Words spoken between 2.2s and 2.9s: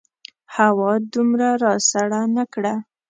نه کړه.